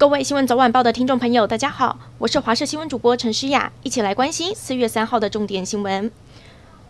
[0.00, 6.10] 各位新闻早晚报的听众朋友，大家好，我是华视新闻主播陈诗雅，一起来关心四月三号的重点新闻。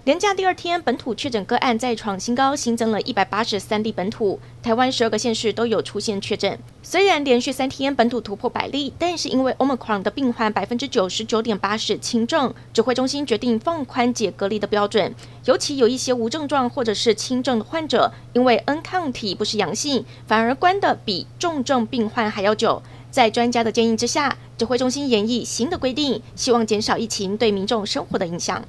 [0.05, 4.39] 连假第二天，本土确诊个案再创新高，新增了一百八十三例本土。
[4.63, 6.57] 台湾十二个县市都有出现确诊。
[6.85, 15.13] 虽然连续三天本土突破百例，但是因为 Omicron 的病患百分之九十九点八是轻症，指挥中心决定放宽解隔离的标准。
[15.47, 22.81] 尤其有一些无症状或者是轻症的患者，因为 N 抗体不是阳性，反而关得比重症病患还要久。
[23.11, 28.65] 在专家的建议之下，指挥中心研议新的规定，希望减少疫情对民众生活的影响。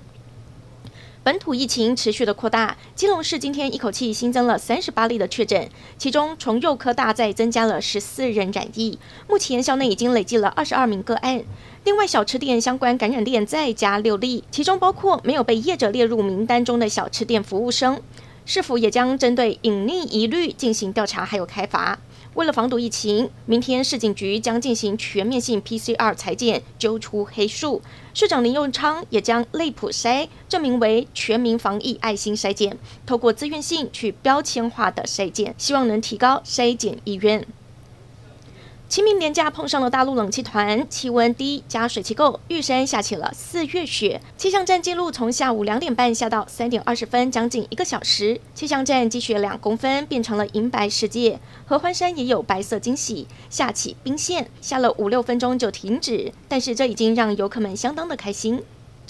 [1.23, 8.97] 本土疫情持续的扩大，基隆市今天一口气新增了三十八例的确诊，其中从右科大再增加了十四人染疫，
[9.29, 11.43] 目前校内已经累计了二十二名个案。
[11.83, 18.01] 另外，小吃店相关感染链再加六例，其中包括没有被业者列入名单中的小吃店服务生。
[18.43, 21.99] 市府也将针对隐匿疑虑进行调查，还有开罚。
[22.33, 27.81] 为了防堵疫情，明天市警局将进行全面性 PCR 裁剪，揪出黑数。
[28.13, 37.45] 市长林佑昌也将类普筛证明为全民防疫爱心筛检，透过自愿性去标签化的筛检，希望能提高筛检意愿。
[38.91, 44.19] 清明年假碰上了大陆冷气团，气温低加水汽够，玉山下起了四月雪。
[44.35, 51.39] 气象站记录从下午两点半下到三点二十分，将近一个小时，气象站积雪两公分，变成了银白世界。
[51.65, 58.61] 合欢山也有白色惊喜，下起冰线，下了五六分钟就停止，但是这已经让游客们相当的开心。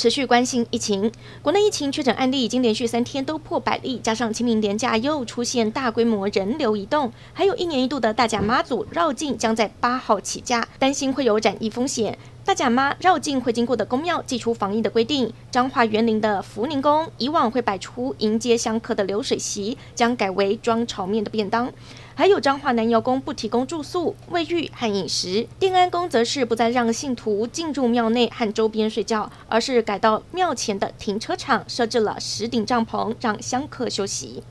[0.01, 1.11] 持续关心疫情，
[1.43, 12.17] 国内疫情确诊案例已经连续三天都破百例，加上清明年假又出现大规模人流移动，还有一年一度的大甲妈祖绕境将在八号起驾，担心会有染疫风险。
[12.43, 21.71] 大甲妈绕境会经过的宫庙祭出防疫的规定，彰化园林的福宁宫以往会摆出迎接香客的流水席，将改为装炒面的便当。
[22.15, 34.43] 还有彰化南瑶宫不提供住宿、卫浴和饮食，定安宫则是不再让信徒进入庙内和周边睡觉，而是改到庙前的停车场设置了十顶帐篷，让香客休息。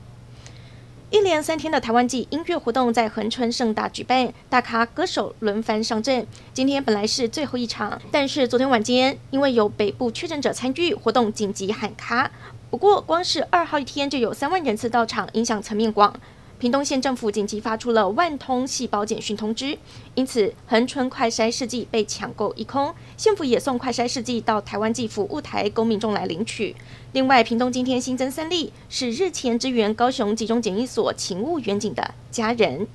[1.11, 6.25] 一连三天的台湾季音乐活动在恒春盛大举办，大咖歌手轮番上阵。
[6.53, 12.31] 今天本来是最后一场，但是昨天晚间因为有北部确诊者参与，活动紧急喊卡。
[12.69, 16.17] 不过光是二号一天就有三万人次到场，影响层面广。
[16.61, 19.75] 屏东县政府紧急发出了万通细胞简讯通知，
[20.13, 22.93] 因此恒春快筛试剂被抢购一空。
[23.17, 26.75] 县府也送快筛试剂到台湾寄服务台公民众来领取。
[27.13, 32.85] 另外，屏东今天新增三例，是日前支援高雄集中检疫所勤务员警的家人。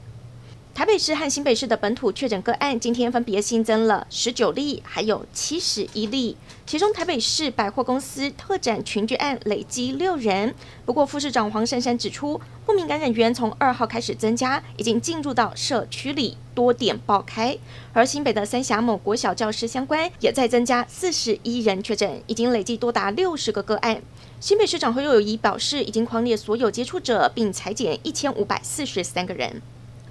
[0.76, 6.36] 台北市和新北市的本土确诊个案，今天分别新增了十九例，还有七十一例。
[6.66, 10.54] 其中，台北市百货公司特展群聚案累积六人。
[10.84, 17.56] 不过，副市长黄珊珊指出，不明感染源从二号开始增加，已经进入到社区里，多点爆开。
[17.94, 24.02] 而新北的三峡某国小教师相关，也在增加四十一人确诊，已经累计多达六十个个案。
[24.38, 29.62] 新北市长侯友宜表示，已经匡列所有接触者，并裁减一千五百四十三个人。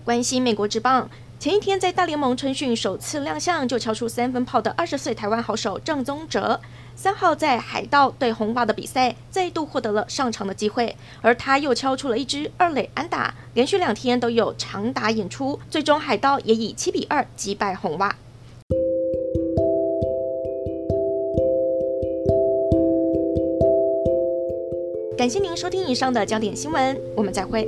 [0.06, 6.62] 关心美国职棒，前一天在大联盟春训首次亮相就敲出三分炮的二十岁台湾好手郑宗哲，
[6.96, 18.16] 三号在海盗对红袜的比赛再度获得了上场的机会，而他又敲出了一支二垒安打，连续两天都有长打演出，最终海盗也以七比二击败红袜。
[25.18, 27.68] 感谢您收听以上的焦点新闻，我们再会。